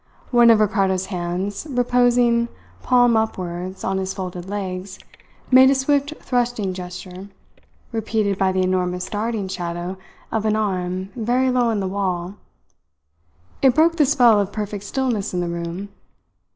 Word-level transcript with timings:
One 0.31 0.49
of 0.49 0.59
Ricardo's 0.59 1.05
hands, 1.13 1.67
reposing 1.69 2.47
palm 2.81 3.15
upwards 3.15 3.83
on 3.83 3.99
his 3.99 4.15
folded 4.15 4.49
legs, 4.49 4.97
made 5.51 5.69
a 5.69 5.75
swift 5.75 6.11
thrusting 6.19 6.73
gesture, 6.73 7.29
repeated 7.91 8.35
by 8.39 8.51
the 8.51 8.63
enormous 8.63 9.07
darting 9.07 9.47
shadow 9.47 9.97
of 10.31 10.43
an 10.45 10.55
arm 10.55 11.09
very 11.15 11.51
low 11.51 11.69
on 11.69 11.81
the 11.81 11.87
wall. 11.87 12.33
It 13.61 13.75
broke 13.75 13.97
the 13.97 14.07
spell 14.07 14.39
of 14.39 14.51
perfect 14.51 14.85
stillness 14.85 15.35
in 15.35 15.39
the 15.39 15.47
room. 15.47 15.89